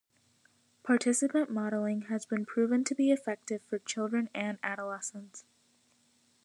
Participant 0.81 1.51
modeling 1.51 2.05
has 2.09 2.25
been 2.25 2.43
proven 2.43 2.83
to 2.85 2.95
be 2.95 3.11
effective 3.11 3.61
for 3.69 3.77
children 3.77 4.31
and 4.33 4.57
adolescents. 4.63 5.45